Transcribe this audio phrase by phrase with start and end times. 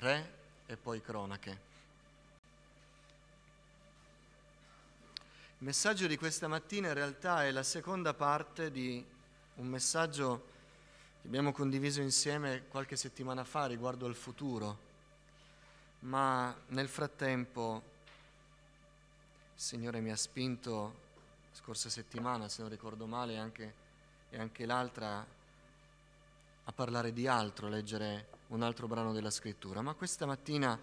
[0.00, 1.68] re e poi cronache.
[5.58, 9.04] Il messaggio di questa mattina in realtà è la seconda parte di
[9.56, 10.48] un messaggio
[11.20, 14.78] che abbiamo condiviso insieme qualche settimana fa riguardo al futuro,
[16.00, 17.82] ma nel frattempo
[19.54, 21.08] il Signore mi ha spinto
[21.52, 23.74] scorsa settimana, se non ricordo male, anche,
[24.30, 25.26] e anche l'altra
[26.64, 29.82] a parlare di altro, a leggere un altro brano della scrittura.
[29.82, 30.78] Ma questa mattina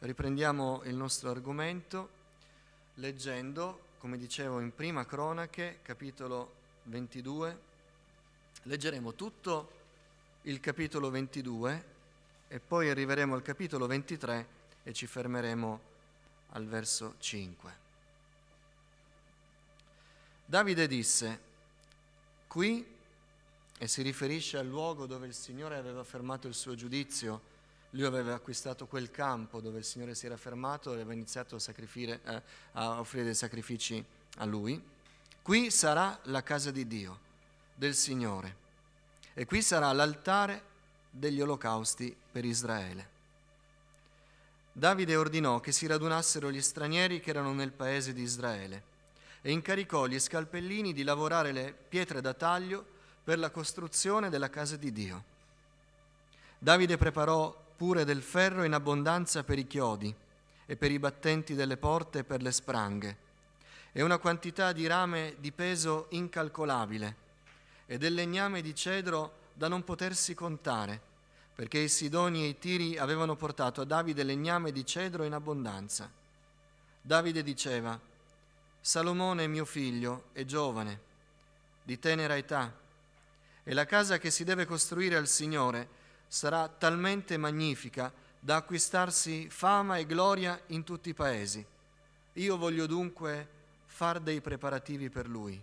[0.00, 2.22] riprendiamo il nostro argomento
[2.94, 6.52] leggendo come dicevo in prima cronache, capitolo
[6.84, 7.58] 22.
[8.64, 9.70] Leggeremo tutto
[10.42, 11.84] il capitolo 22
[12.48, 14.46] e poi arriveremo al capitolo 23
[14.82, 15.80] e ci fermeremo
[16.50, 17.72] al verso 5.
[20.44, 21.40] Davide disse,
[22.46, 22.86] qui,
[23.84, 27.42] e si riferisce al luogo dove il Signore aveva fermato il suo giudizio,
[27.90, 31.60] lui aveva acquistato quel campo dove il Signore si era fermato e aveva iniziato a,
[31.66, 34.02] eh, a offrire dei sacrifici
[34.38, 34.82] a lui.
[35.42, 37.18] Qui sarà la casa di Dio,
[37.74, 38.56] del Signore,
[39.34, 40.62] e qui sarà l'altare
[41.10, 43.08] degli olocausti per Israele.
[44.72, 48.82] Davide ordinò che si radunassero gli stranieri che erano nel paese di Israele
[49.42, 52.92] e incaricò gli scalpellini di lavorare le pietre da taglio
[53.24, 55.24] per la costruzione della casa di Dio.
[56.58, 60.14] Davide preparò pure del ferro in abbondanza per i chiodi
[60.66, 63.16] e per i battenti delle porte e per le spranghe,
[63.92, 67.16] e una quantità di rame di peso incalcolabile,
[67.86, 71.00] e del legname di cedro da non potersi contare,
[71.54, 76.10] perché i Sidoni e i Tiri avevano portato a Davide legname di cedro in abbondanza.
[77.00, 77.98] Davide diceva,
[78.80, 81.00] Salomone mio figlio è giovane,
[81.82, 82.82] di tenera età,
[83.64, 85.88] e la casa che si deve costruire al Signore
[86.28, 91.64] sarà talmente magnifica da acquistarsi fama e gloria in tutti i paesi.
[92.34, 93.48] Io voglio dunque
[93.86, 95.60] far dei preparativi per lui.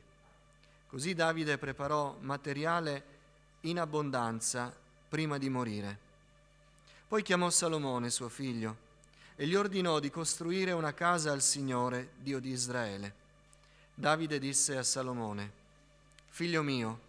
[0.87, 3.03] Così Davide preparò materiale
[3.61, 4.73] in abbondanza
[5.07, 5.97] prima di morire.
[7.07, 8.89] Poi chiamò Salomone, suo figlio,
[9.35, 13.13] e gli ordinò di costruire una casa al Signore, Dio di Israele.
[13.93, 15.51] Davide disse a Salomone,
[16.29, 16.99] Figlio mio,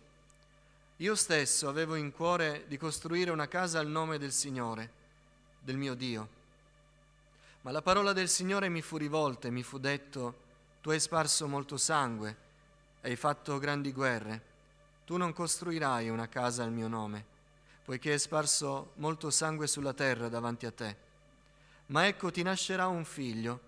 [1.03, 4.91] io stesso avevo in cuore di costruire una casa al nome del Signore,
[5.59, 6.29] del mio Dio.
[7.63, 10.35] Ma la parola del Signore mi fu rivolta e mi fu detto,
[10.81, 12.37] tu hai sparso molto sangue,
[13.01, 14.43] hai fatto grandi guerre,
[15.05, 17.25] tu non costruirai una casa al mio nome,
[17.85, 20.97] poiché hai sparso molto sangue sulla terra davanti a te.
[21.87, 23.61] Ma ecco ti nascerà un figlio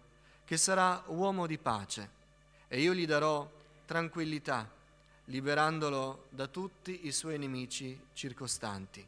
[0.45, 2.11] che sarà uomo di pace,
[2.69, 3.51] e io gli darò
[3.87, 4.83] tranquillità
[5.27, 9.07] liberandolo da tutti i suoi nemici circostanti.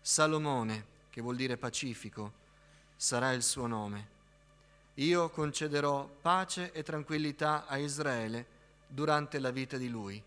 [0.00, 2.32] Salomone, che vuol dire pacifico,
[2.96, 4.12] sarà il suo nome.
[4.94, 8.46] Io concederò pace e tranquillità a Israele
[8.86, 10.22] durante la vita di lui.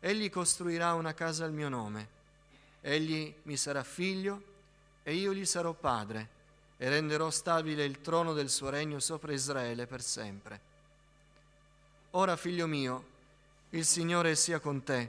[0.00, 2.18] Egli costruirà una casa al mio nome.
[2.80, 4.42] Egli mi sarà figlio
[5.02, 6.38] e io gli sarò padre
[6.76, 10.68] e renderò stabile il trono del suo regno sopra Israele per sempre.
[12.12, 13.04] Ora, figlio mio,
[13.70, 15.08] il Signore sia con te,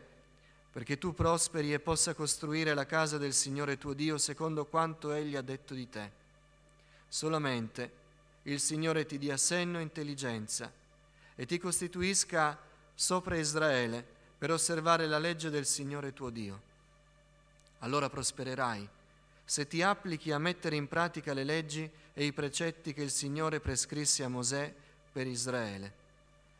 [0.72, 5.36] perché tu prosperi e possa costruire la casa del Signore tuo Dio secondo quanto Egli
[5.36, 6.12] ha detto di te.
[7.08, 8.00] Solamente
[8.44, 10.72] il Signore ti dia senno e intelligenza
[11.36, 12.58] e ti costituisca
[12.94, 14.06] sopra Israele
[14.38, 16.70] per osservare la legge del Signore tuo Dio.
[17.80, 18.88] Allora prospererai
[19.44, 23.60] se ti applichi a mettere in pratica le leggi e i precetti che il Signore
[23.60, 24.74] prescrisse a Mosè
[25.12, 25.94] per Israele.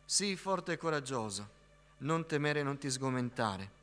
[0.04, 1.60] Sii forte e coraggioso
[2.02, 3.80] non temere e non ti sgomentare.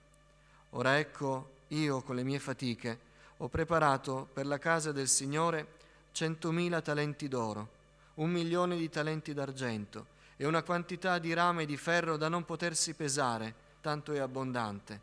[0.70, 3.06] Ora ecco, io con le mie fatiche
[3.38, 5.76] ho preparato per la casa del Signore
[6.12, 7.68] centomila talenti d'oro,
[8.14, 12.94] un milione di talenti d'argento e una quantità di rame di ferro da non potersi
[12.94, 15.00] pesare, tanto è abbondante.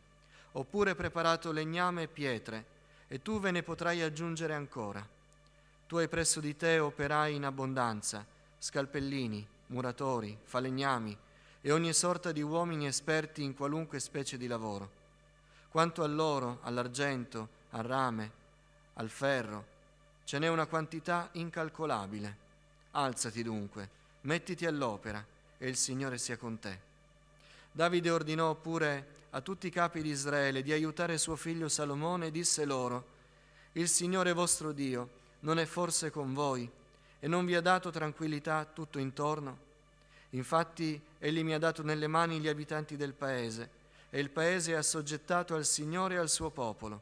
[0.54, 2.66] Ho pure preparato legname e pietre,
[3.08, 5.06] e tu ve ne potrai aggiungere ancora.
[5.88, 8.26] Tu hai presso di te operai in abbondanza,
[8.58, 11.18] scalpellini, muratori, falegnami,
[11.66, 14.88] e ogni sorta di uomini esperti in qualunque specie di lavoro.
[15.72, 18.32] Quanto all'oro, all'argento, al rame,
[18.94, 19.66] al ferro,
[20.26, 22.38] ce n'è una quantità incalcolabile.
[22.92, 23.90] Alzati dunque,
[24.22, 25.26] mettiti all'opera
[25.58, 26.78] e il Signore sia con te.
[27.72, 32.32] Davide ordinò pure a tutti i capi di Israele di aiutare suo figlio Salomone e
[32.32, 33.08] disse loro,
[33.72, 35.10] Il Signore vostro Dio
[35.40, 36.70] non è forse con voi
[37.20, 39.66] e non vi ha dato tranquillità tutto intorno?
[40.36, 44.76] Infatti egli mi ha dato nelle mani gli abitanti del paese, e il paese è
[44.76, 47.02] assoggettato al Signore e al suo popolo.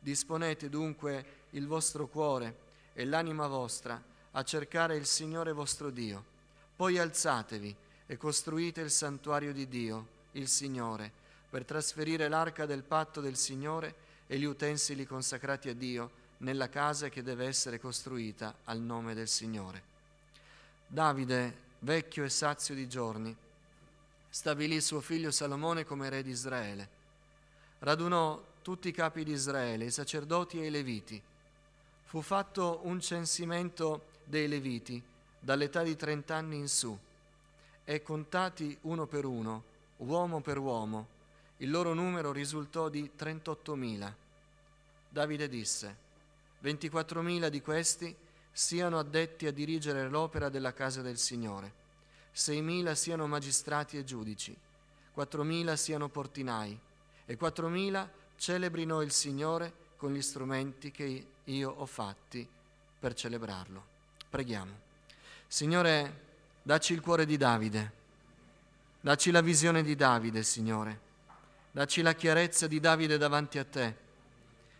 [0.00, 4.02] Disponete dunque il vostro cuore e l'anima vostra
[4.32, 6.24] a cercare il Signore vostro Dio.
[6.74, 7.76] Poi alzatevi
[8.06, 11.12] e costruite il santuario di Dio, il Signore,
[11.48, 13.94] per trasferire l'arca del patto del Signore
[14.26, 19.28] e gli utensili consacrati a Dio nella casa che deve essere costruita al nome del
[19.28, 19.82] Signore.
[20.88, 23.36] Davide, vecchio e sazio di giorni,
[24.30, 26.88] stabilì suo figlio Salomone come re di Israele.
[27.80, 31.20] Radunò tutti i capi di Israele, i sacerdoti e i leviti.
[32.04, 35.02] Fu fatto un censimento dei leviti
[35.38, 36.96] dall'età di trent'anni in su
[37.84, 39.64] e contati uno per uno,
[39.98, 41.18] uomo per uomo,
[41.58, 44.12] il loro numero risultò di 38.000.
[45.08, 45.96] Davide disse,
[46.62, 48.14] 24.000 di questi
[48.52, 51.72] siano addetti a dirigere l'opera della casa del Signore,
[52.34, 54.56] 6.000 siano magistrati e giudici,
[55.16, 56.78] 4.000 siano portinai
[57.26, 62.48] e 4.000 celebrino il Signore con gli strumenti che io ho fatti
[62.98, 63.84] per celebrarlo.
[64.30, 64.88] Preghiamo.
[65.46, 66.28] Signore,
[66.62, 67.92] dacci il cuore di Davide,
[69.00, 71.00] dacci la visione di Davide, Signore,
[71.72, 73.94] dacci la chiarezza di Davide davanti a te,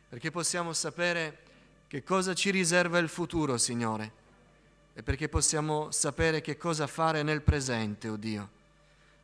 [0.08, 1.38] perché possiamo sapere
[1.87, 4.12] che cosa ci riserva il futuro, Signore,
[4.92, 8.50] e perché possiamo sapere che cosa fare nel presente, o oh Dio.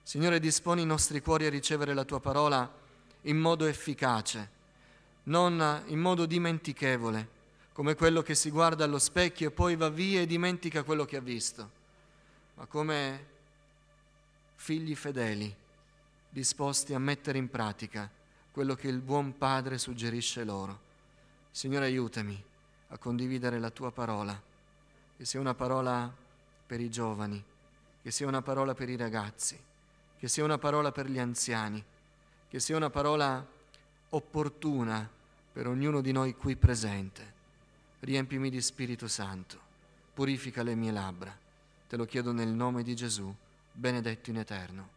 [0.02, 2.70] Signore, disponi i nostri cuori a ricevere la tua parola
[3.22, 4.50] in modo efficace,
[5.24, 7.34] non in modo dimentichevole,
[7.72, 11.16] come quello che si guarda allo specchio e poi va via e dimentica quello che
[11.16, 11.70] ha visto,
[12.54, 13.26] ma come
[14.54, 15.54] figli fedeli,
[16.28, 18.08] disposti a mettere in pratica
[18.50, 20.80] quello che il buon Padre suggerisce loro.
[21.50, 22.42] Signore, aiutami
[22.88, 24.40] a condividere la tua parola,
[25.16, 26.12] che sia una parola
[26.66, 27.42] per i giovani,
[28.02, 29.58] che sia una parola per i ragazzi,
[30.18, 31.82] che sia una parola per gli anziani,
[32.48, 33.44] che sia una parola
[34.10, 35.08] opportuna
[35.52, 37.34] per ognuno di noi qui presente.
[38.00, 39.58] Riempimi di Spirito Santo,
[40.12, 41.34] purifica le mie labbra.
[41.88, 43.34] Te lo chiedo nel nome di Gesù,
[43.72, 44.88] benedetto in eterno.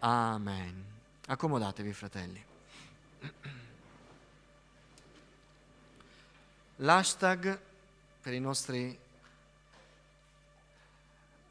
[0.00, 0.84] Amen.
[1.26, 2.44] Accomodatevi, fratelli.
[6.76, 7.60] L'hashtag
[8.20, 8.98] per i nostri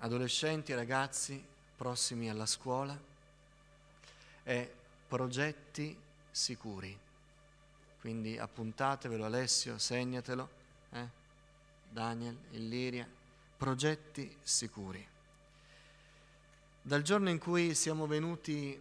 [0.03, 1.41] adolescenti ragazzi
[1.77, 2.97] prossimi alla scuola
[4.43, 4.69] è
[5.07, 5.97] progetti
[6.29, 6.97] sicuri.
[8.01, 10.49] Quindi appuntatevelo Alessio, segnatelo,
[10.91, 11.07] eh?
[11.89, 13.07] Daniel, Illiria,
[13.55, 15.07] progetti sicuri.
[16.81, 18.77] Dal giorno in cui siamo venuti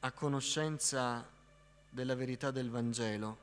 [0.00, 1.26] a conoscenza
[1.88, 3.38] della verità del Vangelo,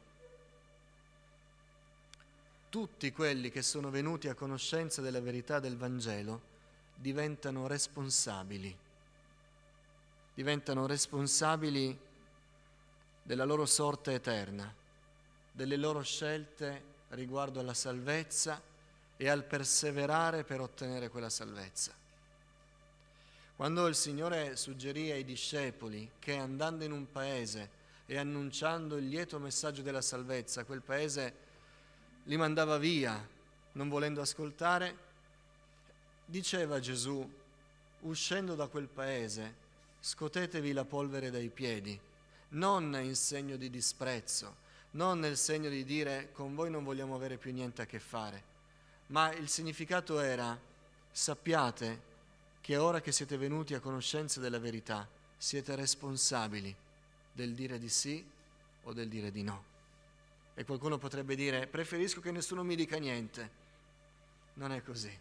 [2.69, 6.50] tutti quelli che sono venuti a conoscenza della verità del Vangelo
[7.01, 8.77] diventano responsabili,
[10.35, 11.97] diventano responsabili
[13.23, 14.71] della loro sorte eterna,
[15.51, 18.61] delle loro scelte riguardo alla salvezza
[19.17, 21.91] e al perseverare per ottenere quella salvezza.
[23.55, 29.39] Quando il Signore suggerì ai discepoli che andando in un paese e annunciando il lieto
[29.39, 31.33] messaggio della salvezza, quel paese
[32.25, 33.27] li mandava via,
[33.73, 35.09] non volendo ascoltare,
[36.31, 37.29] diceva Gesù,
[38.01, 39.53] uscendo da quel paese,
[39.99, 41.99] scotetevi la polvere dai piedi,
[42.49, 44.55] non in segno di disprezzo,
[44.91, 48.43] non nel segno di dire con voi non vogliamo avere più niente a che fare,
[49.07, 50.57] ma il significato era
[51.11, 52.09] sappiate
[52.61, 55.05] che ora che siete venuti a conoscenza della verità,
[55.37, 56.73] siete responsabili
[57.33, 58.25] del dire di sì
[58.83, 59.65] o del dire di no.
[60.53, 63.59] E qualcuno potrebbe dire, preferisco che nessuno mi dica niente.
[64.53, 65.17] Non è così,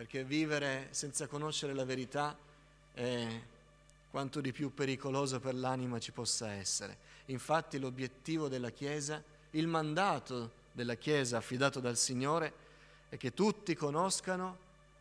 [0.00, 2.34] perché vivere senza conoscere la verità
[2.94, 3.38] è
[4.10, 6.96] quanto di più pericoloso per l'anima ci possa essere.
[7.26, 12.52] Infatti l'obiettivo della Chiesa, il mandato della Chiesa affidato dal Signore
[13.10, 14.56] è che tutti conoscano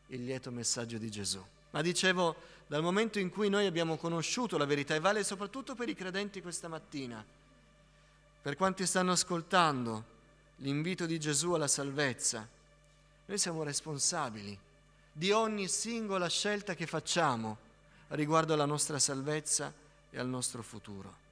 [0.08, 1.42] il lieto messaggio di Gesù.
[1.70, 2.36] Ma dicevo,
[2.68, 6.42] dal momento in cui noi abbiamo conosciuto la verità, e vale soprattutto per i credenti
[6.42, 7.24] questa mattina,
[8.42, 10.04] per quanti stanno ascoltando
[10.58, 12.46] l'invito di Gesù alla salvezza,
[13.28, 14.68] noi siamo responsabili
[15.12, 17.58] di ogni singola scelta che facciamo
[18.10, 19.74] riguardo alla nostra salvezza
[20.10, 21.28] e al nostro futuro.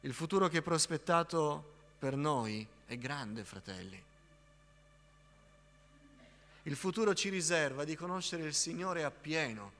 [0.00, 4.02] Il futuro che è prospettato per noi è grande, fratelli.
[6.62, 9.72] Il futuro ci riserva di conoscere il Signore appieno.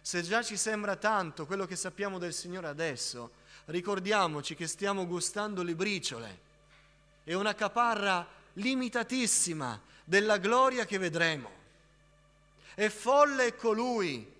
[0.00, 3.32] Se già ci sembra tanto quello che sappiamo del Signore adesso,
[3.66, 6.40] ricordiamoci che stiamo gustando le briciole
[7.24, 11.61] e una caparra limitatissima della gloria che vedremo.
[12.74, 14.30] E folle è colui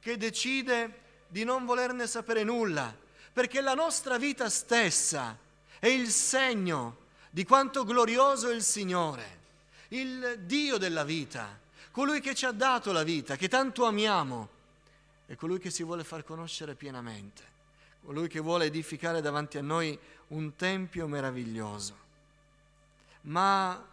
[0.00, 2.94] che decide di non volerne sapere nulla,
[3.32, 5.36] perché la nostra vita stessa
[5.78, 6.98] è il segno
[7.30, 9.40] di quanto glorioso è il Signore.
[9.92, 11.58] il Dio della vita,
[11.90, 14.48] colui che ci ha dato la vita, che tanto amiamo,
[15.26, 17.42] è colui che si vuole far conoscere pienamente,
[18.04, 21.96] colui che vuole edificare davanti a noi un tempio meraviglioso.
[23.22, 23.86] Ma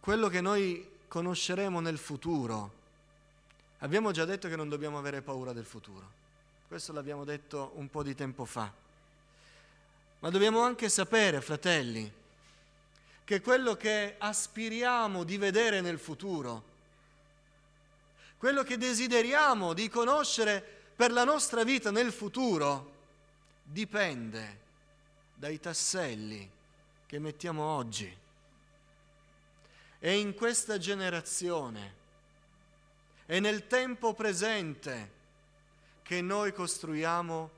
[0.00, 2.80] quello che noi conosceremo nel futuro,
[3.82, 6.20] abbiamo già detto che non dobbiamo avere paura del futuro,
[6.68, 8.72] questo l'abbiamo detto un po' di tempo fa,
[10.20, 12.10] ma dobbiamo anche sapere, fratelli,
[13.24, 16.70] che quello che aspiriamo di vedere nel futuro,
[18.38, 22.90] quello che desideriamo di conoscere per la nostra vita nel futuro,
[23.64, 24.60] dipende
[25.34, 26.48] dai tasselli
[27.06, 28.16] che mettiamo oggi.
[29.98, 32.00] E in questa generazione
[33.32, 35.10] e nel tempo presente
[36.02, 37.50] che noi costruiamo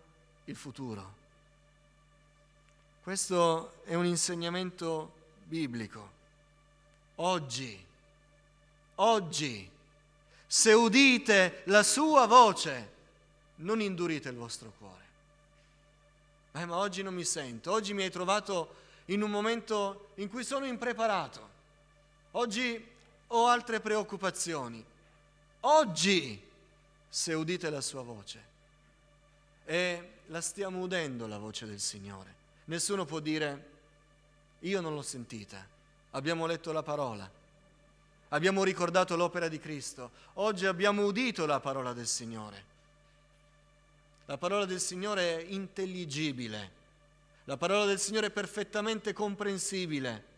[0.45, 1.15] il futuro.
[3.03, 5.13] Questo è un insegnamento
[5.43, 6.11] biblico.
[7.17, 7.85] Oggi,
[8.95, 9.69] oggi,
[10.47, 12.93] se udite la sua voce,
[13.57, 15.05] non indurite il vostro cuore.
[16.53, 18.77] Eh, ma oggi non mi sento, oggi mi hai trovato
[19.07, 21.49] in un momento in cui sono impreparato,
[22.31, 22.93] oggi
[23.27, 24.93] ho altre preoccupazioni.
[25.67, 26.43] Oggi,
[27.09, 28.53] se udite la sua voce,
[29.65, 33.71] e la stiamo udendo la voce del Signore, nessuno può dire
[34.61, 35.67] io non l'ho sentita.
[36.11, 37.31] Abbiamo letto la parola.
[38.29, 40.11] Abbiamo ricordato l'opera di Cristo.
[40.35, 42.65] Oggi abbiamo udito la parola del Signore.
[44.27, 46.83] La parola del Signore è intelligibile.
[47.45, 50.33] La parola del Signore è perfettamente comprensibile.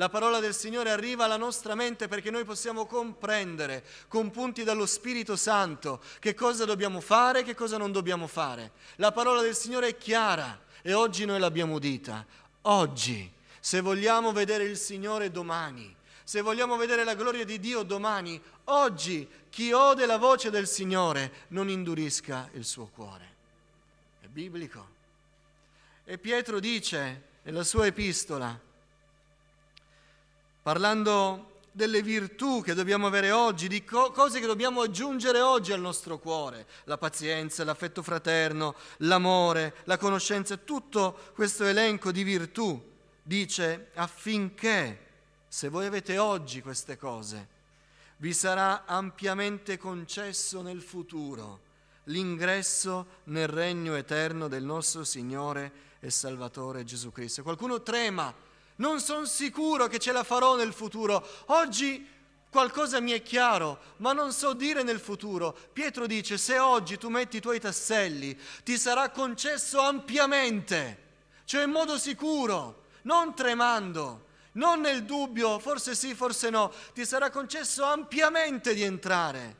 [0.00, 4.86] La parola del Signore arriva alla nostra mente perché noi possiamo comprendere con punti dallo
[4.86, 8.70] Spirito Santo che cosa dobbiamo fare e che cosa non dobbiamo fare.
[8.96, 12.24] La parola del Signore è chiara e oggi noi l'abbiamo udita.
[12.62, 13.30] Oggi
[13.60, 19.28] se vogliamo vedere il Signore domani, se vogliamo vedere la gloria di Dio domani, oggi
[19.50, 23.34] chi ode la voce del Signore non indurisca il suo cuore.
[24.22, 24.88] È biblico.
[26.06, 28.68] E Pietro dice nella sua epistola,
[30.62, 35.80] parlando delle virtù che dobbiamo avere oggi, di co- cose che dobbiamo aggiungere oggi al
[35.80, 42.88] nostro cuore, la pazienza, l'affetto fraterno, l'amore, la conoscenza, tutto questo elenco di virtù
[43.22, 45.06] dice affinché,
[45.46, 47.58] se voi avete oggi queste cose,
[48.18, 51.68] vi sarà ampiamente concesso nel futuro
[52.04, 57.42] l'ingresso nel regno eterno del nostro Signore e Salvatore Gesù Cristo.
[57.42, 58.34] Qualcuno trema,
[58.80, 61.26] non sono sicuro che ce la farò nel futuro.
[61.46, 62.06] Oggi
[62.50, 65.56] qualcosa mi è chiaro, ma non so dire nel futuro.
[65.72, 71.08] Pietro dice, se oggi tu metti i tuoi tasselli, ti sarà concesso ampiamente,
[71.44, 77.30] cioè in modo sicuro non tremando, non nel dubbio, forse sì, forse no, ti sarà
[77.30, 79.56] concesso ampiamente di entrare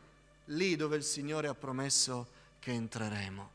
[0.47, 2.27] lì dove il Signore ha promesso
[2.59, 3.51] che entreremo.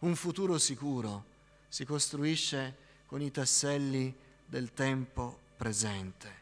[0.00, 1.24] Un futuro sicuro
[1.68, 4.14] si costruisce con i tasselli
[4.52, 6.40] del tempo presente.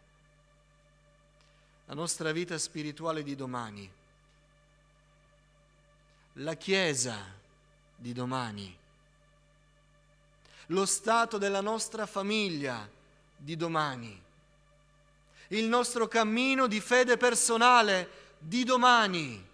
[1.87, 3.89] La nostra vita spirituale di domani,
[6.33, 7.25] la Chiesa
[7.95, 8.77] di domani,
[10.67, 12.91] lo stato della nostra famiglia
[13.37, 14.21] di domani,
[15.51, 19.47] il nostro cammino di fede personale di domani.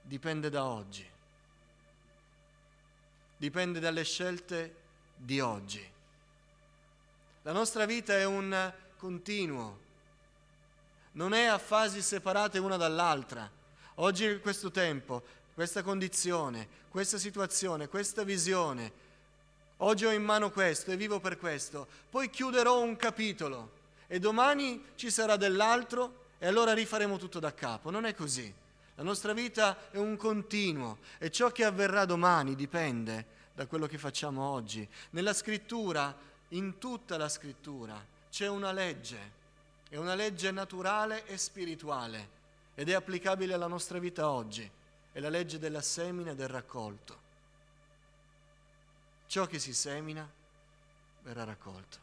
[0.00, 1.06] Dipende da oggi,
[3.36, 4.76] dipende dalle scelte
[5.14, 5.91] di oggi.
[7.42, 9.78] La nostra vita è un continuo,
[11.12, 13.50] non è a fasi separate una dall'altra.
[13.96, 15.22] Oggi questo tempo,
[15.54, 19.10] questa condizione, questa situazione, questa visione,
[19.82, 24.80] Oggi ho in mano questo e vivo per questo, poi chiuderò un capitolo e domani
[24.94, 27.90] ci sarà dell'altro e allora rifaremo tutto da capo.
[27.90, 28.52] Non è così.
[28.94, 33.98] La nostra vita è un continuo e ciò che avverrà domani dipende da quello che
[33.98, 34.88] facciamo oggi.
[35.10, 36.14] Nella scrittura,
[36.52, 39.40] in tutta la scrittura, c'è una legge,
[39.88, 42.40] è una legge naturale e spirituale
[42.74, 44.68] ed è applicabile alla nostra vita oggi.
[45.12, 47.20] È la legge della semina e del raccolto.
[49.26, 50.26] Ciò che si semina
[51.22, 51.98] verrà raccolto.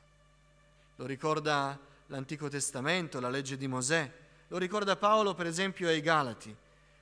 [0.98, 1.78] Lo ricorda
[2.08, 4.12] l'Antico Testamento, la legge di Mosè,
[4.48, 6.56] lo ricorda Paolo per esempio ai Galati,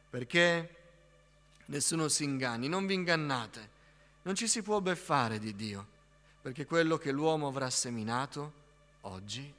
[0.09, 0.75] perché
[1.65, 3.69] nessuno si inganni, non vi ingannate,
[4.23, 5.87] non ci si può beffare di Dio,
[6.41, 8.53] perché quello che l'uomo avrà seminato
[9.01, 9.53] oggi,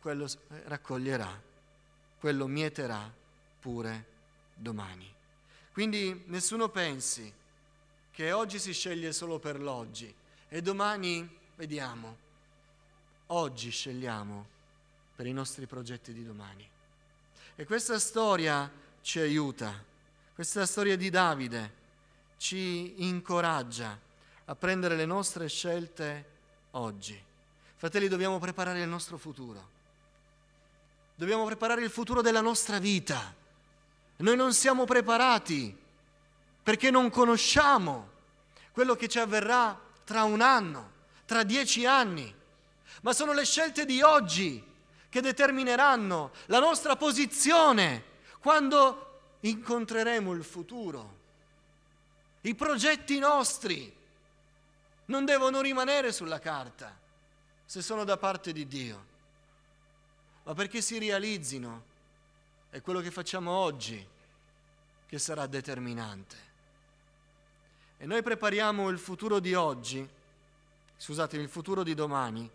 [0.00, 0.28] quello
[0.66, 1.40] raccoglierà,
[2.18, 3.12] quello mieterà
[3.60, 4.06] pure
[4.54, 5.12] domani.
[5.72, 7.32] Quindi nessuno pensi
[8.10, 10.14] che oggi si sceglie solo per l'oggi
[10.48, 12.22] e domani vediamo.
[13.28, 14.46] oggi scegliamo
[15.16, 16.68] per i nostri progetti di domani.
[17.56, 18.70] E questa storia
[19.00, 19.82] ci aiuta,
[20.34, 21.82] questa storia di Davide
[22.36, 23.98] ci incoraggia
[24.46, 26.32] a prendere le nostre scelte
[26.72, 27.20] oggi.
[27.76, 29.72] Fratelli, dobbiamo preparare il nostro futuro.
[31.14, 33.34] Dobbiamo preparare il futuro della nostra vita.
[34.16, 35.76] Noi non siamo preparati
[36.62, 38.10] perché non conosciamo
[38.72, 40.90] quello che ci avverrà tra un anno,
[41.24, 42.32] tra dieci anni,
[43.02, 44.62] ma sono le scelte di oggi
[45.08, 48.02] che determineranno la nostra posizione
[48.40, 51.18] quando incontreremo il futuro.
[52.42, 53.94] I progetti nostri
[55.06, 56.96] non devono rimanere sulla carta
[57.64, 59.06] se sono da parte di Dio,
[60.44, 61.92] ma perché si realizzino
[62.70, 64.04] è quello che facciamo oggi
[65.06, 66.52] che sarà determinante.
[67.98, 70.06] E noi prepariamo il futuro di oggi,
[70.96, 72.50] scusate, il futuro di domani,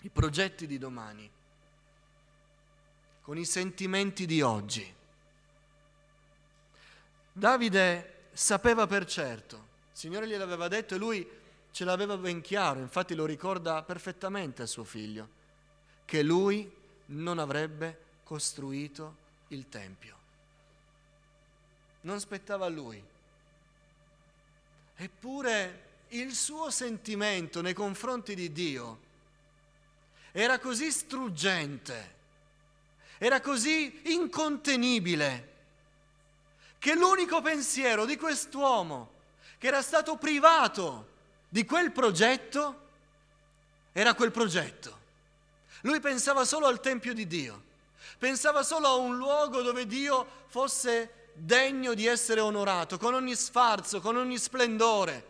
[0.00, 1.28] i progetti di domani,
[3.22, 4.94] con i sentimenti di oggi.
[7.32, 11.28] Davide sapeva per certo, il Signore gliel'aveva detto e lui
[11.76, 15.28] ce l'aveva ben chiaro, infatti lo ricorda perfettamente a suo figlio,
[16.06, 16.74] che lui
[17.08, 19.16] non avrebbe costruito
[19.48, 20.16] il Tempio.
[22.00, 23.04] Non spettava a lui.
[24.96, 29.00] Eppure il suo sentimento nei confronti di Dio
[30.32, 32.14] era così struggente,
[33.18, 35.52] era così incontenibile,
[36.78, 39.12] che l'unico pensiero di quest'uomo
[39.58, 41.12] che era stato privato
[41.56, 42.80] di quel progetto
[43.92, 44.98] era quel progetto.
[45.84, 47.62] Lui pensava solo al Tempio di Dio,
[48.18, 54.02] pensava solo a un luogo dove Dio fosse degno di essere onorato, con ogni sfarzo,
[54.02, 55.26] con ogni splendore,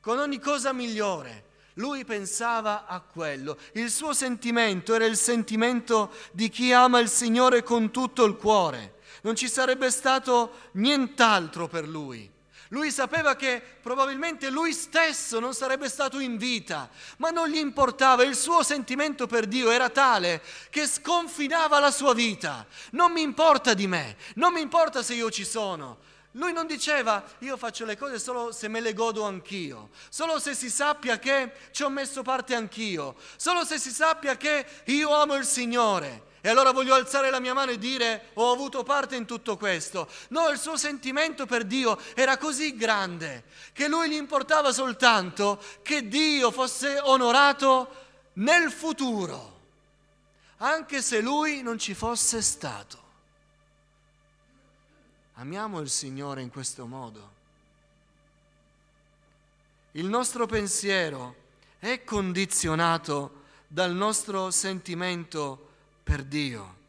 [0.00, 1.44] con ogni cosa migliore.
[1.74, 3.58] Lui pensava a quello.
[3.72, 9.00] Il suo sentimento era il sentimento di chi ama il Signore con tutto il cuore.
[9.20, 12.31] Non ci sarebbe stato nient'altro per lui.
[12.72, 18.24] Lui sapeva che probabilmente lui stesso non sarebbe stato in vita, ma non gli importava,
[18.24, 22.66] il suo sentimento per Dio era tale che sconfinava la sua vita.
[22.92, 25.98] Non mi importa di me, non mi importa se io ci sono.
[26.32, 30.54] Lui non diceva io faccio le cose solo se me le godo anch'io, solo se
[30.54, 35.34] si sappia che ci ho messo parte anch'io, solo se si sappia che io amo
[35.34, 36.30] il Signore.
[36.44, 40.08] E allora voglio alzare la mia mano e dire ho avuto parte in tutto questo.
[40.30, 46.08] No, il suo sentimento per Dio era così grande che lui gli importava soltanto che
[46.08, 48.00] Dio fosse onorato
[48.34, 49.60] nel futuro,
[50.56, 53.00] anche se lui non ci fosse stato.
[55.34, 57.30] Amiamo il Signore in questo modo.
[59.92, 61.36] Il nostro pensiero
[61.78, 65.70] è condizionato dal nostro sentimento
[66.02, 66.80] per Dio.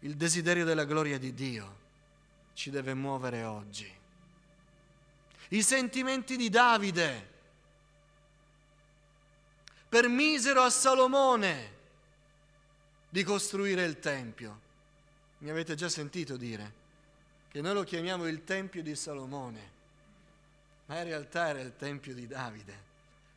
[0.00, 1.82] Il desiderio della gloria di Dio
[2.52, 3.90] ci deve muovere oggi.
[5.48, 7.32] I sentimenti di Davide
[9.88, 11.72] permisero a Salomone
[13.08, 14.60] di costruire il Tempio.
[15.38, 16.82] Mi avete già sentito dire
[17.48, 19.70] che noi lo chiamiamo il Tempio di Salomone,
[20.86, 22.92] ma in realtà era il Tempio di Davide.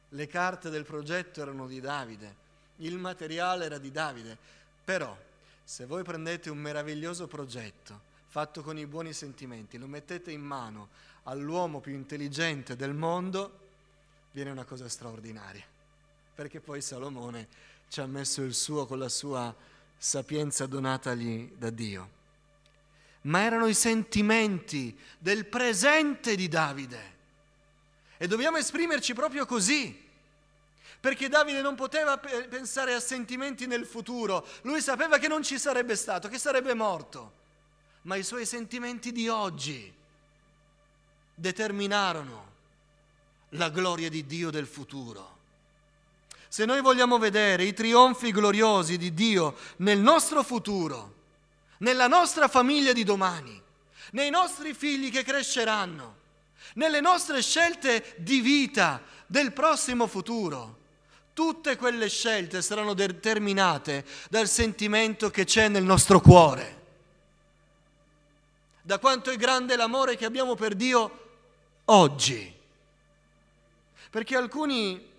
[0.09, 2.45] Le carte del progetto erano di Davide
[2.77, 4.37] il materiale era di Davide,
[4.83, 5.15] però
[5.63, 10.89] se voi prendete un meraviglioso progetto fatto con i buoni sentimenti, lo mettete in mano
[11.23, 13.65] all'uomo più intelligente del mondo,
[14.31, 15.63] viene una cosa straordinaria,
[16.35, 17.47] perché poi Salomone
[17.89, 19.55] ci ha messo il suo con la sua
[19.97, 22.15] sapienza donatagli da Dio.
[23.21, 27.15] Ma erano i sentimenti del presente di Davide.
[28.17, 30.06] E dobbiamo esprimerci proprio così
[30.99, 35.95] perché Davide non poteva pensare a sentimenti nel futuro, lui sapeva che non ci sarebbe
[35.95, 37.33] stato, che sarebbe morto,
[38.03, 39.93] ma i suoi sentimenti di oggi
[41.33, 42.45] determinarono
[43.49, 45.35] la gloria di Dio del futuro.
[46.47, 51.13] Se noi vogliamo vedere i trionfi gloriosi di Dio nel nostro futuro,
[51.79, 53.61] nella nostra famiglia di domani,
[54.11, 56.15] nei nostri figli che cresceranno,
[56.75, 60.85] nelle nostre scelte di vita del prossimo futuro,
[61.37, 66.85] Tutte quelle scelte saranno determinate dal sentimento che c'è nel nostro cuore,
[68.81, 71.35] da quanto è grande l'amore che abbiamo per Dio
[71.85, 72.51] oggi.
[74.09, 75.11] Perché alcuni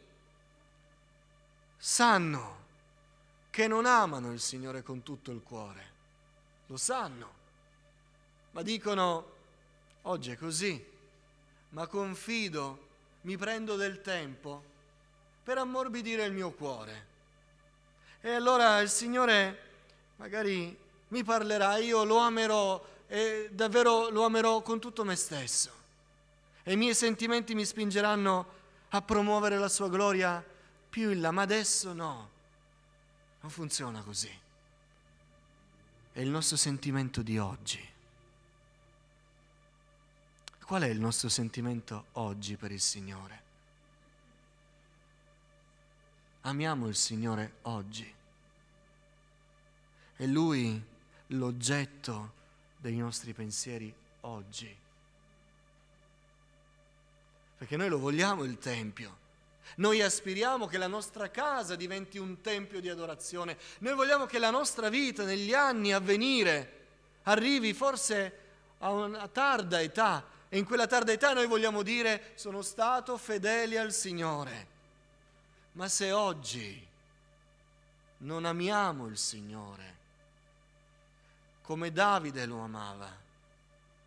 [1.76, 2.57] sanno
[3.50, 5.92] che non amano il Signore con tutto il cuore,
[6.66, 7.33] lo sanno,
[8.50, 9.33] ma dicono
[10.02, 10.85] oggi è così,
[11.68, 12.87] ma confido,
[13.20, 14.67] mi prendo del tempo
[15.49, 17.07] per ammorbidire il mio cuore.
[18.21, 19.63] E allora il Signore
[20.17, 20.77] magari
[21.09, 25.71] mi parlerà, io lo amerò e davvero lo amerò con tutto me stesso.
[26.63, 28.47] E i miei sentimenti mi spingeranno
[28.91, 30.45] a promuovere la sua gloria
[30.91, 32.29] più in là, ma adesso no,
[33.41, 34.41] non funziona così.
[36.13, 37.89] È il nostro sentimento di oggi.
[40.63, 43.48] Qual è il nostro sentimento oggi per il Signore?
[46.49, 48.11] Amiamo il Signore oggi.
[50.17, 50.83] È Lui
[51.27, 52.33] l'oggetto
[52.79, 54.75] dei nostri pensieri oggi.
[57.59, 59.19] Perché noi lo vogliamo il Tempio.
[59.77, 63.59] Noi aspiriamo che la nostra casa diventi un tempio di adorazione.
[63.81, 66.87] Noi vogliamo che la nostra vita negli anni a venire
[67.25, 68.39] arrivi forse
[68.79, 73.79] a una tarda età e in quella tarda età noi vogliamo dire sono stato fedele
[73.79, 74.77] al Signore.
[75.79, 76.85] Ma se oggi
[78.19, 79.97] non amiamo il Signore
[81.62, 83.17] come Davide lo amava,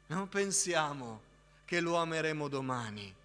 [0.08, 1.22] non pensiamo
[1.64, 3.16] che lo ameremo domani.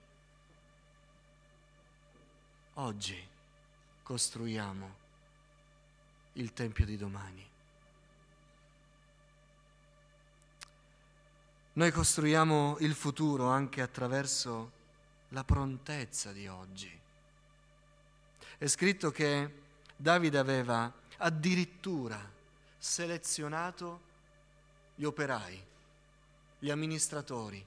[2.75, 3.29] Oggi
[4.05, 4.95] costruiamo
[6.35, 7.51] il Tempio di domani.
[11.73, 14.71] Noi costruiamo il futuro anche attraverso
[15.31, 16.96] la prontezza di oggi.
[18.59, 19.51] È scritto che
[19.95, 22.19] Davide aveva addirittura
[22.79, 24.01] selezionato
[24.95, 25.63] gli operai,
[26.59, 27.63] gli amministratori,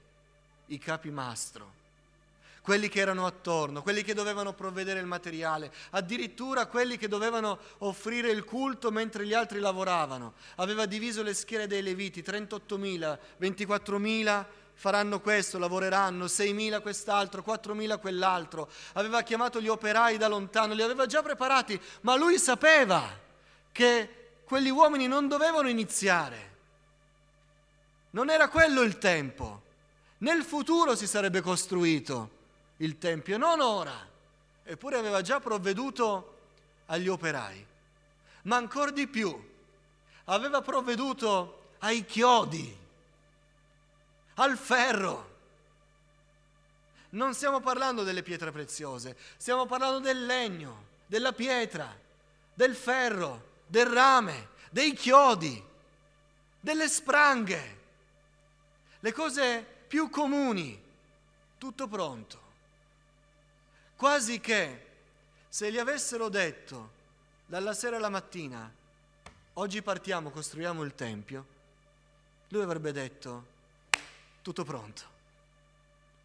[0.66, 1.78] i capi mastro,
[2.60, 8.30] quelli che erano attorno, quelli che dovevano provvedere il materiale, addirittura quelli che dovevano offrire
[8.30, 10.34] il culto mentre gli altri lavoravano.
[10.56, 14.44] Aveva diviso le schiere dei Leviti, 38.000, 24.000
[14.80, 18.70] faranno questo, lavoreranno, 6.000 quest'altro, 4.000 quell'altro.
[18.94, 23.06] Aveva chiamato gli operai da lontano, li aveva già preparati, ma lui sapeva
[23.70, 26.56] che quegli uomini non dovevano iniziare.
[28.12, 29.60] Non era quello il tempo.
[30.18, 32.30] Nel futuro si sarebbe costruito
[32.78, 34.08] il Tempio, non ora.
[34.64, 36.38] Eppure aveva già provveduto
[36.86, 37.66] agli operai.
[38.44, 39.38] Ma ancora di più,
[40.24, 42.78] aveva provveduto ai chiodi
[44.42, 45.28] al ferro.
[47.10, 51.94] Non stiamo parlando delle pietre preziose, stiamo parlando del legno, della pietra,
[52.54, 55.62] del ferro, del rame, dei chiodi,
[56.60, 57.78] delle spranghe,
[59.00, 60.80] le cose più comuni,
[61.58, 62.48] tutto pronto.
[63.96, 64.86] Quasi che
[65.48, 66.98] se gli avessero detto
[67.44, 68.72] dalla sera alla mattina,
[69.54, 71.46] oggi partiamo, costruiamo il Tempio,
[72.48, 73.58] lui avrebbe detto,
[74.42, 75.02] tutto pronto.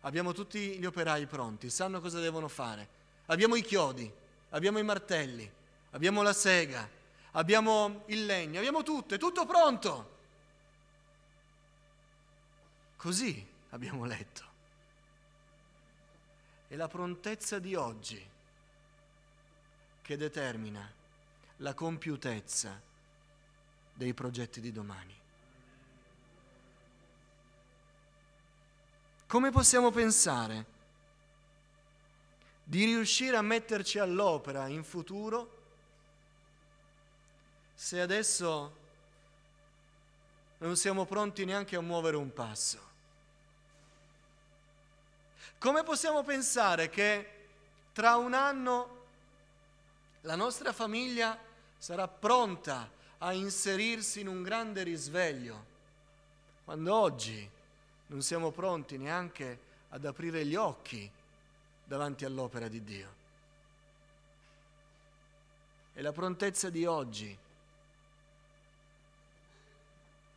[0.01, 2.88] Abbiamo tutti gli operai pronti, sanno cosa devono fare.
[3.28, 4.12] Abbiamo i chiodi,
[4.49, 5.49] abbiamo i martelli,
[5.91, 6.88] abbiamo la sega,
[7.32, 10.13] abbiamo il legno, abbiamo tutto, è tutto pronto.
[12.97, 14.43] Così abbiamo letto.
[16.67, 18.30] È la prontezza di oggi
[20.01, 20.91] che determina
[21.58, 22.80] la compiutezza
[23.93, 25.15] dei progetti di domani.
[29.28, 30.66] Come possiamo pensare
[32.64, 35.64] di riuscire a metterci all'opera in futuro
[37.74, 38.76] se adesso
[40.60, 42.80] non siamo pronti neanche a muovere un passo?
[45.58, 47.48] Come possiamo pensare che
[47.94, 49.04] tra un anno
[50.22, 51.38] la nostra famiglia
[51.80, 55.66] sarà pronta a inserirsi in un grande risveglio,
[56.64, 57.54] quando oggi
[58.08, 61.10] non siamo pronti neanche ad aprire gli occhi
[61.84, 63.13] davanti all'opera di Dio.
[65.94, 67.38] È la prontezza di oggi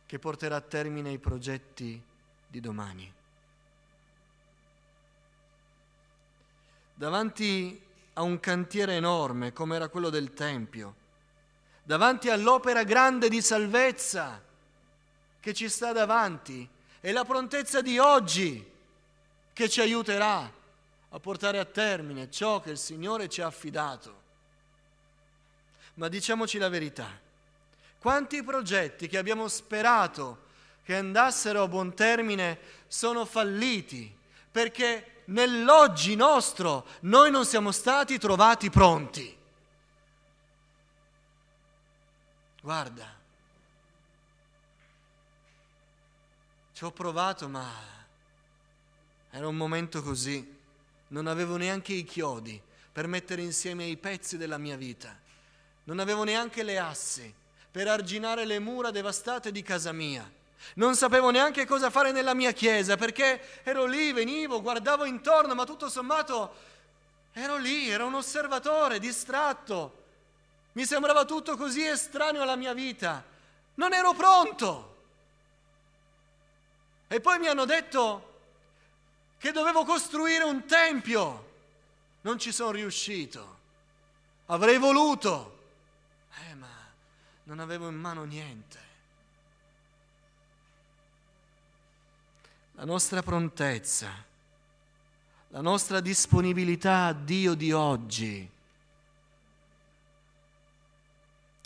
[0.05, 2.01] che porterà a termine i progetti
[2.47, 3.13] di domani.
[6.95, 7.81] Davanti
[8.13, 10.95] a un cantiere enorme come era quello del Tempio,
[11.83, 14.41] davanti all'opera grande di salvezza
[15.39, 16.67] che ci sta davanti,
[16.99, 18.65] è la prontezza di oggi
[19.53, 20.51] che ci aiuterà
[21.09, 24.17] a portare a termine ciò che il Signore ci ha affidato.
[25.95, 27.07] Ma diciamoci la verità,
[27.99, 30.47] quanti progetti che abbiamo sperato
[30.83, 34.15] che andassero a buon termine sono falliti
[34.51, 39.37] perché nell'oggi nostro noi non siamo stati trovati pronti.
[42.61, 43.18] Guarda,
[46.79, 47.69] Ci ho provato, ma
[49.31, 50.57] era un momento così.
[51.09, 52.57] Non avevo neanche i chiodi
[52.93, 55.13] per mettere insieme i pezzi della mia vita.
[55.83, 57.35] Non avevo neanche le assi
[57.69, 60.31] per arginare le mura devastate di casa mia.
[60.75, 65.65] Non sapevo neanche cosa fare nella mia chiesa perché ero lì, venivo, guardavo intorno, ma
[65.65, 66.55] tutto sommato
[67.33, 70.03] ero lì, ero un osservatore distratto.
[70.71, 73.21] Mi sembrava tutto così estraneo alla mia vita.
[73.73, 74.98] Non ero pronto.
[77.11, 78.41] E poi mi hanno detto
[79.39, 81.47] che dovevo costruire un tempio.
[82.21, 83.57] Non ci sono riuscito.
[84.45, 85.57] Avrei voluto.
[86.47, 86.69] Eh, ma
[87.45, 88.77] non avevo in mano niente.
[92.73, 94.09] La nostra prontezza,
[95.47, 98.49] la nostra disponibilità a Dio di oggi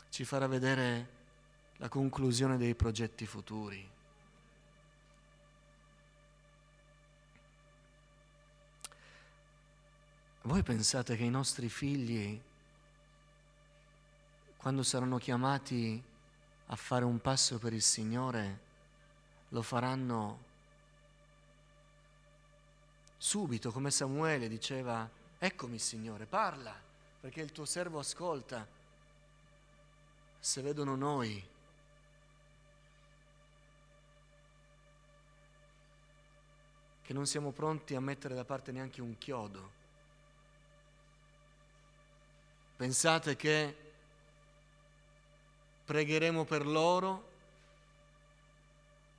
[0.10, 1.08] ci farà vedere
[1.78, 3.93] la conclusione dei progetti futuri.
[10.46, 12.38] Voi pensate che i nostri figli,
[14.58, 16.04] quando saranno chiamati
[16.66, 18.60] a fare un passo per il Signore,
[19.50, 20.44] lo faranno
[23.16, 26.76] subito, come Samuele diceva, eccomi Signore, parla,
[27.22, 28.68] perché il tuo servo ascolta.
[30.40, 31.42] Se vedono noi,
[37.02, 39.82] che non siamo pronti a mettere da parte neanche un chiodo,
[42.76, 43.76] Pensate che
[45.86, 47.32] pregheremo per loro?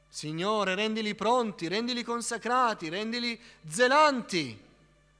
[0.08, 4.60] Signore, rendili pronti, rendili consacrati, rendili zelanti.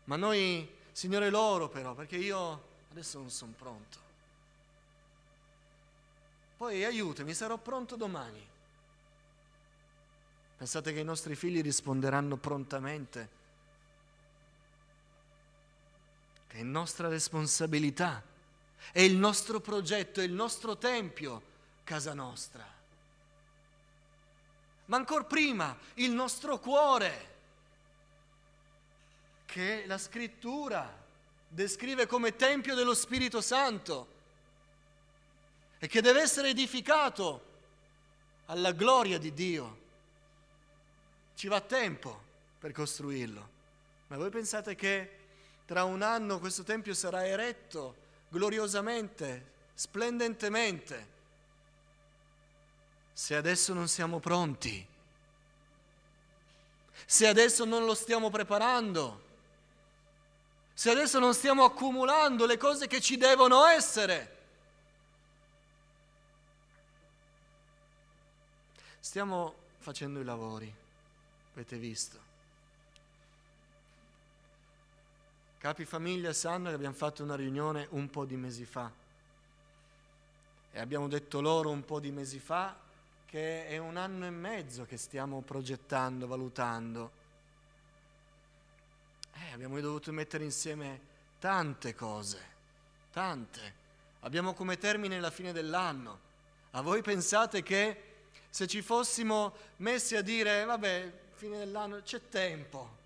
[0.05, 3.99] Ma noi, Signore, loro però, perché io adesso non sono pronto.
[6.57, 8.47] Poi aiutami, sarò pronto domani.
[10.57, 13.43] Pensate che i nostri figli risponderanno prontamente?
[16.55, 18.23] È nostra responsabilità
[18.93, 21.43] è il nostro progetto, è il nostro tempio,
[21.85, 22.65] casa nostra.
[24.87, 27.33] Ma ancora prima, il nostro cuore,
[29.47, 31.03] che la scrittura
[31.49, 34.13] descrive come tempio dello Spirito Santo
[35.79, 37.53] e che deve essere edificato
[38.47, 39.83] alla gloria di Dio.
[41.35, 42.23] Ci va tempo
[42.59, 43.49] per costruirlo,
[44.09, 45.23] ma voi pensate che
[45.67, 51.13] tra un anno questo tempio sarà eretto gloriosamente, splendentemente.
[53.13, 54.87] Se adesso non siamo pronti,
[57.07, 59.23] se adesso non lo stiamo preparando,
[60.75, 64.37] se adesso non stiamo accumulando le cose che ci devono essere,
[68.99, 70.75] stiamo facendo i lavori,
[71.53, 72.34] avete visto.
[75.65, 78.93] Capi famiglia sanno che abbiamo fatto una riunione un po' di mesi fa
[80.71, 82.77] e abbiamo detto loro un po' di mesi fa
[83.25, 87.11] che è un anno e mezzo che stiamo progettando, valutando.
[89.33, 91.01] Eh, abbiamo dovuto mettere insieme
[91.39, 92.43] tante cose,
[93.11, 93.75] tante.
[94.21, 96.19] Abbiamo come termine la fine dell'anno.
[96.73, 98.03] A voi pensate che
[98.51, 103.03] se ci fossimo messi a dire, vabbè, fine dell'anno c'è tempo,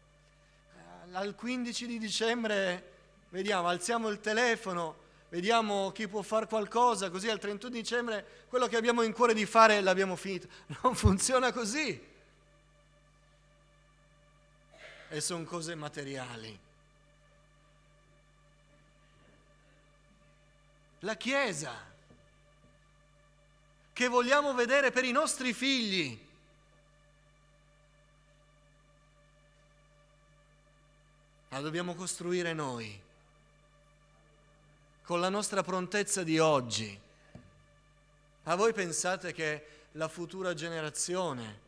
[1.13, 2.93] al 15 di dicembre
[3.31, 4.97] vediamo, alziamo il telefono,
[5.29, 9.47] vediamo chi può fare qualcosa, così al 31 dicembre quello che abbiamo in cuore di
[9.47, 10.49] fare l'abbiamo finito.
[10.83, 12.07] Non funziona così.
[15.11, 16.59] E sono cose materiali.
[21.01, 21.73] La Chiesa,
[23.93, 26.28] che vogliamo vedere per i nostri figli,
[31.49, 33.01] la dobbiamo costruire noi,
[35.03, 37.01] con la nostra prontezza di oggi.
[38.43, 41.67] Ma voi pensate che la futura generazione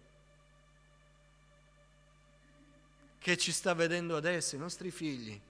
[3.18, 5.40] che ci sta vedendo adesso, i nostri figli,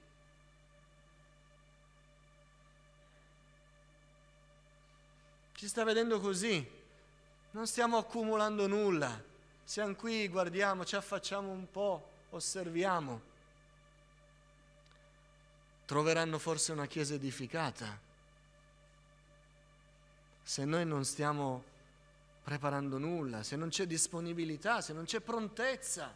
[5.54, 6.68] ci sta vedendo così,
[7.52, 9.22] non stiamo accumulando nulla,
[9.64, 13.29] siamo qui, guardiamo, ci affacciamo un po', osserviamo
[15.90, 17.98] troveranno forse una chiesa edificata.
[20.40, 21.64] Se noi non stiamo
[22.44, 26.14] preparando nulla, se non c'è disponibilità, se non c'è prontezza.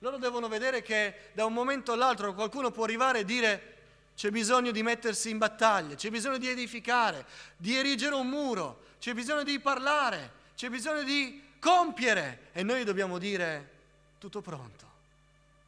[0.00, 3.76] Loro devono vedere che da un momento all'altro qualcuno può arrivare e dire
[4.16, 7.24] c'è bisogno di mettersi in battaglia, c'è bisogno di edificare,
[7.56, 13.18] di erigere un muro, c'è bisogno di parlare, c'è bisogno di compiere e noi dobbiamo
[13.18, 13.70] dire
[14.18, 14.86] tutto pronto,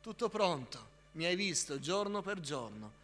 [0.00, 3.02] tutto pronto mi hai visto giorno per giorno,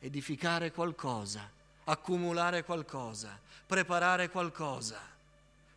[0.00, 1.50] edificare qualcosa,
[1.84, 5.00] accumulare qualcosa, preparare qualcosa,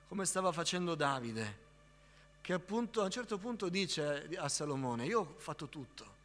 [0.07, 1.69] come stava facendo Davide,
[2.41, 6.19] che appunto a un certo punto dice a Salomone, io ho fatto tutto,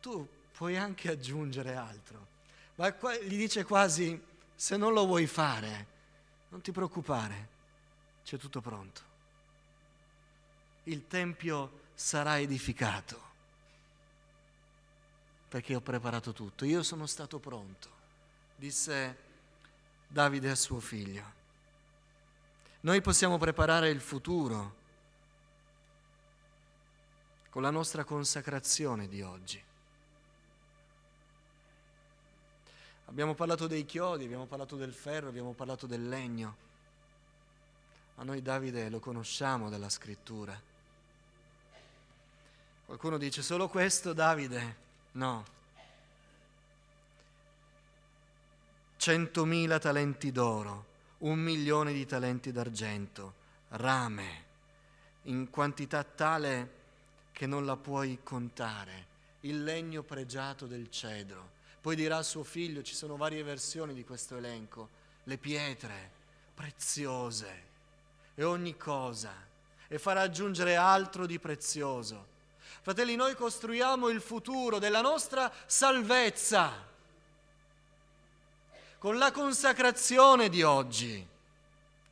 [0.00, 2.26] tu puoi anche aggiungere altro,
[2.76, 4.22] ma gli dice quasi,
[4.54, 5.86] se non lo vuoi fare,
[6.50, 7.48] non ti preoccupare,
[8.24, 9.12] c'è tutto pronto.
[10.84, 13.32] Il Tempio sarà edificato
[15.54, 17.88] perché ho preparato tutto, io sono stato pronto,
[18.56, 19.16] disse
[20.08, 21.22] Davide a suo figlio.
[22.80, 24.74] Noi possiamo preparare il futuro
[27.50, 29.62] con la nostra consacrazione di oggi.
[33.04, 36.56] Abbiamo parlato dei chiodi, abbiamo parlato del ferro, abbiamo parlato del legno,
[38.16, 40.60] ma noi Davide lo conosciamo dalla scrittura.
[42.86, 44.82] Qualcuno dice solo questo Davide?
[45.14, 45.44] No.
[48.96, 50.86] Centomila talenti d'oro,
[51.18, 53.34] un milione di talenti d'argento,
[53.68, 54.44] rame,
[55.24, 56.82] in quantità tale
[57.30, 59.06] che non la puoi contare,
[59.40, 61.52] il legno pregiato del cedro.
[61.80, 64.88] Poi dirà a suo figlio, ci sono varie versioni di questo elenco,
[65.24, 66.10] le pietre
[66.54, 67.62] preziose
[68.34, 69.32] e ogni cosa,
[69.86, 72.32] e farà aggiungere altro di prezioso
[72.84, 76.70] Fratelli, noi costruiamo il futuro della nostra salvezza
[78.98, 81.26] con la consacrazione di oggi.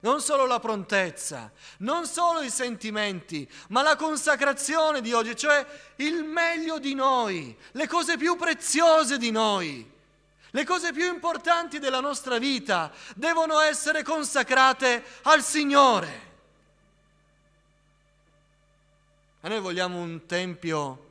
[0.01, 5.63] Non solo la prontezza, non solo i sentimenti, ma la consacrazione di oggi, cioè
[5.97, 9.87] il meglio di noi, le cose più preziose di noi,
[10.53, 16.32] le cose più importanti della nostra vita devono essere consacrate al Signore.
[19.43, 21.11] Ma noi vogliamo un tempio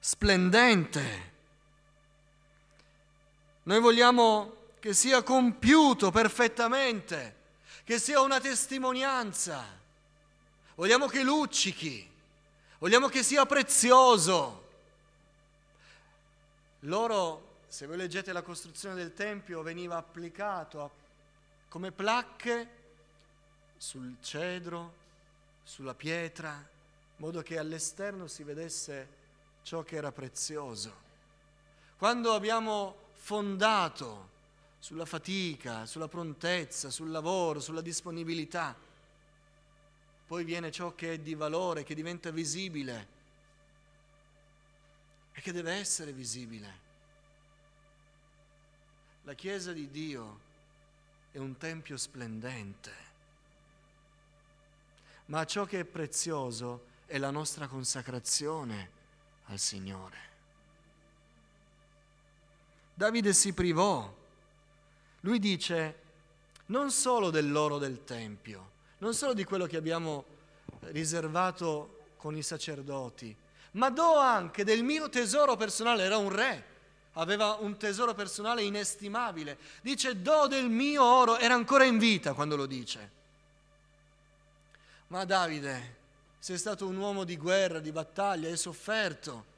[0.00, 1.32] splendente.
[3.64, 7.36] Noi vogliamo che sia compiuto perfettamente,
[7.84, 9.62] che sia una testimonianza.
[10.76, 12.10] Vogliamo che luccichi,
[12.78, 14.68] vogliamo che sia prezioso.
[16.80, 20.92] Loro, se voi leggete la costruzione del Tempio, veniva applicato
[21.68, 22.68] come placche
[23.76, 24.97] sul cedro,
[25.68, 29.16] sulla pietra, in modo che all'esterno si vedesse
[29.62, 31.06] ciò che era prezioso.
[31.98, 34.30] Quando abbiamo fondato
[34.78, 38.74] sulla fatica, sulla prontezza, sul lavoro, sulla disponibilità,
[40.26, 43.08] poi viene ciò che è di valore, che diventa visibile
[45.32, 46.86] e che deve essere visibile.
[49.24, 50.40] La Chiesa di Dio
[51.30, 53.07] è un tempio splendente
[55.28, 58.90] ma ciò che è prezioso è la nostra consacrazione
[59.46, 60.16] al Signore.
[62.94, 64.14] Davide si privò.
[65.20, 66.06] Lui dice
[66.66, 70.24] non solo dell'oro del Tempio, non solo di quello che abbiamo
[70.80, 73.34] riservato con i sacerdoti,
[73.72, 76.64] ma do anche del mio tesoro personale, era un re,
[77.12, 79.58] aveva un tesoro personale inestimabile.
[79.82, 83.16] Dice do del mio oro, era ancora in vita quando lo dice.
[85.08, 85.96] Ma Davide,
[86.38, 89.56] sei stato un uomo di guerra, di battaglia, hai sofferto.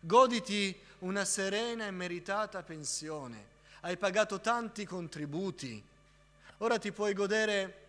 [0.00, 3.54] Goditi una serena e meritata pensione.
[3.80, 5.82] Hai pagato tanti contributi.
[6.58, 7.84] Ora ti puoi godere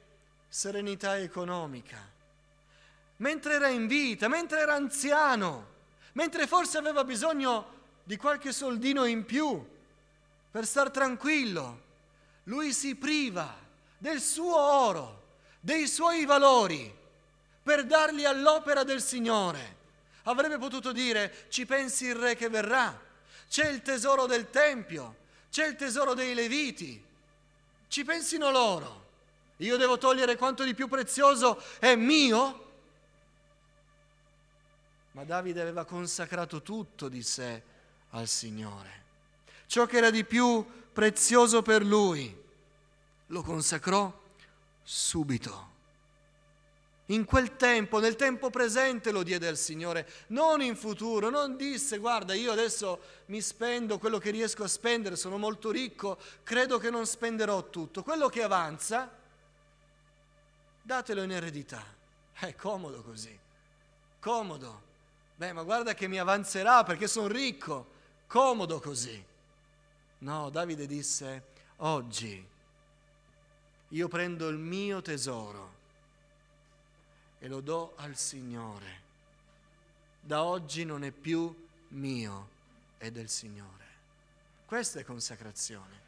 [0.50, 1.98] serenità economica.
[3.18, 5.76] Mentre era in vita, mentre era anziano,
[6.14, 9.66] mentre forse aveva bisogno di qualche soldino in più
[10.52, 11.82] per star tranquillo,
[12.44, 13.56] lui si priva
[13.98, 15.17] del suo oro
[15.68, 16.96] dei suoi valori
[17.62, 19.76] per darli all'opera del Signore.
[20.24, 22.98] Avrebbe potuto dire, ci pensi il re che verrà,
[23.50, 25.18] c'è il tesoro del Tempio,
[25.52, 27.04] c'è il tesoro dei Leviti,
[27.90, 29.06] ci pensino loro.
[29.58, 32.72] Io devo togliere quanto di più prezioso è mio?
[35.12, 37.62] Ma Davide aveva consacrato tutto di sé
[38.12, 39.04] al Signore.
[39.66, 42.34] Ciò che era di più prezioso per lui
[43.26, 44.27] lo consacrò
[44.90, 45.76] subito.
[47.08, 51.98] In quel tempo, nel tempo presente lo diede al Signore, non in futuro, non disse
[51.98, 56.90] guarda io adesso mi spendo quello che riesco a spendere, sono molto ricco, credo che
[56.90, 58.02] non spenderò tutto.
[58.02, 59.12] Quello che avanza,
[60.82, 61.84] datelo in eredità.
[62.32, 63.38] È comodo così,
[64.20, 64.84] comodo.
[65.36, 67.88] Beh, ma guarda che mi avanzerà perché sono ricco,
[68.28, 69.22] comodo così.
[70.20, 71.44] No, Davide disse,
[71.78, 72.56] oggi
[73.90, 75.76] io prendo il mio tesoro
[77.40, 79.06] e lo do al Signore.
[80.20, 82.50] Da oggi non è più mio,
[82.98, 83.86] è del Signore.
[84.66, 86.06] Questa è consacrazione.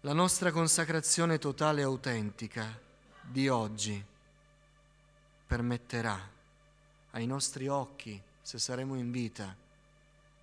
[0.00, 2.78] La nostra consacrazione totale e autentica
[3.20, 4.02] di oggi
[5.46, 6.18] permetterà
[7.10, 9.54] ai nostri occhi, se saremo in vita,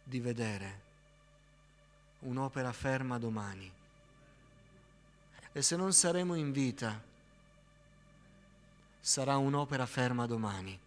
[0.03, 0.81] di vedere
[2.23, 3.71] un'opera ferma domani.
[5.51, 6.99] E se non saremo in vita,
[8.99, 10.79] sarà un'opera ferma domani,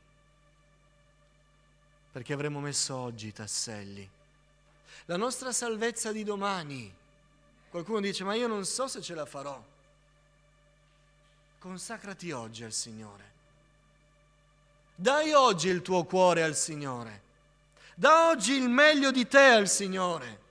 [2.10, 4.08] perché avremo messo oggi i tasselli.
[5.04, 6.92] La nostra salvezza di domani.
[7.68, 9.62] Qualcuno dice, ma io non so se ce la farò.
[11.58, 13.34] Consacrati oggi al Signore.
[14.94, 17.22] Dai oggi il tuo cuore al Signore.
[17.94, 20.44] Da oggi il meglio di te al Signore.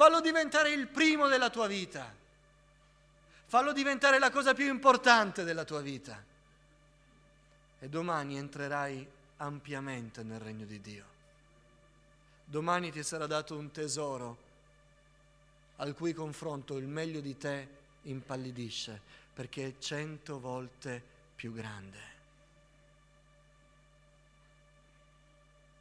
[0.00, 2.10] Fallo diventare il primo della tua vita.
[3.44, 6.24] Fallo diventare la cosa più importante della tua vita.
[7.78, 11.04] E domani entrerai ampiamente nel regno di Dio.
[12.46, 14.38] Domani ti sarà dato un tesoro
[15.76, 17.68] al cui confronto il meglio di te
[18.04, 18.98] impallidisce
[19.34, 21.02] perché è cento volte
[21.36, 21.98] più grande.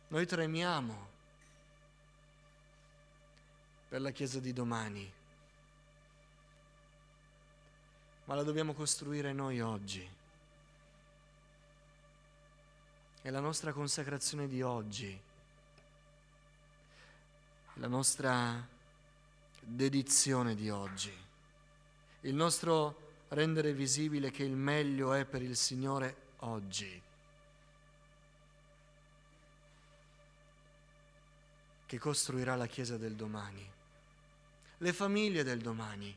[0.10, 1.08] Noi tremiamo
[3.90, 5.12] per la Chiesa di domani,
[8.26, 10.08] ma la dobbiamo costruire noi oggi.
[13.22, 15.20] È la nostra consacrazione di oggi,
[17.74, 18.64] la nostra
[19.60, 21.14] dedizione di oggi,
[22.22, 27.08] il nostro rendere visibile che il meglio è per il Signore oggi.
[31.90, 33.68] che costruirà la Chiesa del domani,
[34.80, 36.16] le famiglie del domani,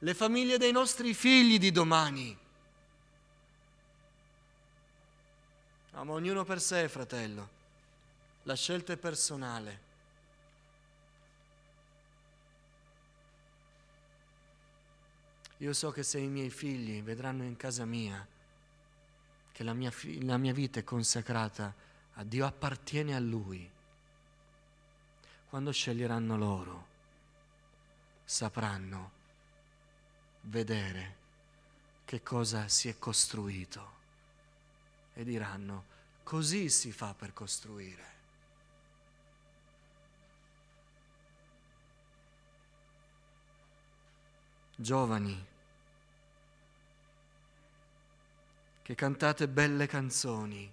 [0.00, 2.36] le famiglie dei nostri figli di domani.
[5.92, 7.48] No, ma ognuno per sé, fratello.
[8.42, 9.84] La scelta è personale.
[15.58, 18.26] Io so che se i miei figli vedranno in casa mia
[19.56, 21.72] che la mia, la mia vita è consacrata
[22.16, 23.66] a Dio, appartiene a Lui,
[25.48, 26.86] quando sceglieranno loro,
[28.26, 29.10] sapranno
[30.42, 31.14] vedere
[32.04, 33.94] che cosa si è costruito
[35.14, 35.84] e diranno,
[36.24, 38.14] così si fa per costruire.
[44.74, 45.46] Giovani,
[48.82, 50.70] che cantate belle canzoni,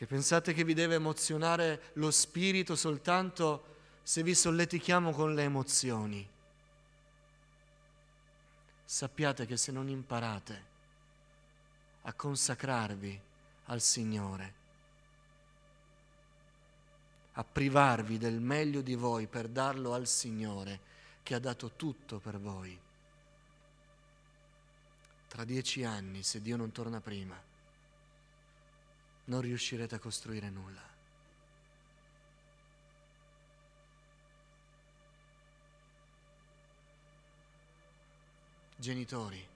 [0.00, 3.64] che pensate che vi deve emozionare lo spirito soltanto
[4.02, 6.26] se vi solletichiamo con le emozioni.
[8.82, 10.64] Sappiate che se non imparate
[12.00, 13.20] a consacrarvi
[13.66, 14.54] al Signore,
[17.32, 20.80] a privarvi del meglio di voi per darlo al Signore
[21.22, 22.78] che ha dato tutto per voi,
[25.28, 27.49] tra dieci anni, se Dio non torna prima,
[29.30, 30.82] non riuscirete a costruire nulla.
[38.74, 39.46] Genitori,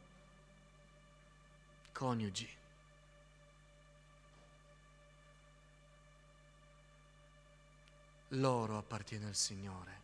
[1.91, 2.49] coniugi,
[8.29, 10.03] loro appartiene al Signore.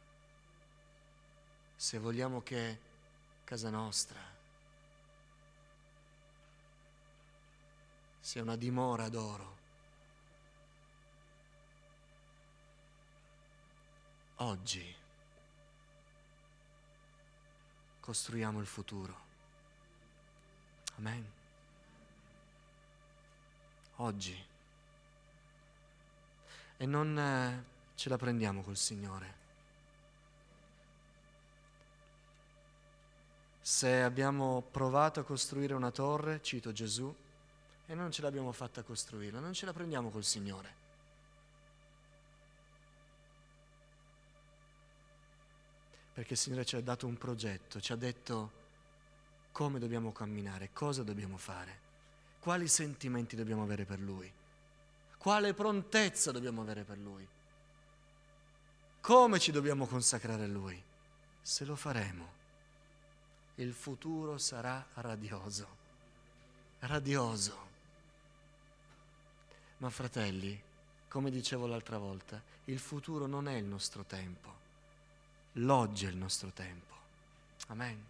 [1.76, 2.78] Se vogliamo che
[3.44, 4.20] casa nostra
[8.18, 9.59] sia una dimora d'oro,
[14.40, 14.98] oggi
[18.00, 19.28] costruiamo il futuro.
[20.96, 21.24] Amen.
[23.96, 24.46] Oggi.
[26.76, 27.64] E non eh,
[27.94, 29.38] ce la prendiamo col Signore.
[33.60, 37.14] Se abbiamo provato a costruire una torre, cito Gesù,
[37.86, 40.89] e non ce l'abbiamo fatta costruire, non ce la prendiamo col Signore.
[46.20, 48.50] Perché il Signore ci ha dato un progetto, ci ha detto
[49.52, 51.78] come dobbiamo camminare, cosa dobbiamo fare,
[52.40, 54.30] quali sentimenti dobbiamo avere per Lui,
[55.16, 57.26] quale prontezza dobbiamo avere per Lui,
[59.00, 60.78] come ci dobbiamo consacrare a Lui.
[61.40, 62.32] Se lo faremo,
[63.54, 65.68] il futuro sarà radioso,
[66.80, 67.68] radioso.
[69.78, 70.62] Ma fratelli,
[71.08, 74.59] come dicevo l'altra volta, il futuro non è il nostro tempo
[75.54, 76.94] L'oggi è il nostro tempo.
[77.68, 78.04] Amen.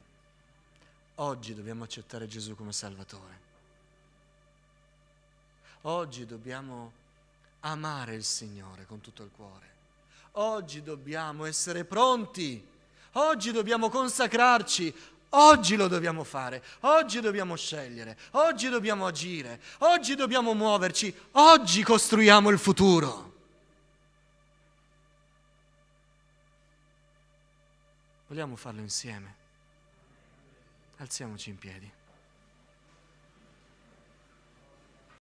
[1.17, 3.49] Oggi dobbiamo accettare Gesù come Salvatore.
[5.83, 6.93] Oggi dobbiamo
[7.61, 9.69] amare il Signore con tutto il cuore.
[10.33, 12.67] Oggi dobbiamo essere pronti.
[13.13, 14.95] Oggi dobbiamo consacrarci.
[15.31, 16.63] Oggi lo dobbiamo fare.
[16.81, 18.19] Oggi dobbiamo scegliere.
[18.33, 19.61] Oggi dobbiamo agire.
[19.79, 21.15] Oggi dobbiamo muoverci.
[21.33, 23.30] Oggi costruiamo il futuro.
[28.31, 29.35] Vogliamo farlo insieme?
[30.99, 31.93] Alziamoci in piedi.